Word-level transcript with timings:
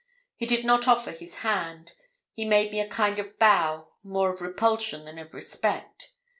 He 0.35 0.47
did 0.47 0.65
not 0.65 0.87
offer 0.87 1.11
his 1.11 1.35
hand; 1.45 1.93
he 2.33 2.43
made 2.43 2.71
me 2.71 2.79
a 2.79 2.89
kind 2.89 3.19
of 3.19 3.37
bow, 3.37 3.89
more 4.01 4.29
of 4.31 4.41
repulsion 4.41 5.05
than 5.05 5.19
of 5.19 5.35
respect. 5.35 6.11